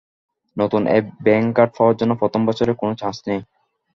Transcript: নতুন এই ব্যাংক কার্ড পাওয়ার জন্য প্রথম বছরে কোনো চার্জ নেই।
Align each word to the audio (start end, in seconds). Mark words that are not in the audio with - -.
নতুন 0.57 0.81
এই 0.95 1.01
ব্যাংক 1.25 1.47
কার্ড 1.57 1.71
পাওয়ার 1.77 1.95
জন্য 1.99 2.11
প্রথম 2.21 2.41
বছরে 2.49 2.71
কোনো 2.73 2.93
চার্জ 3.01 3.17
নেই। 3.27 3.41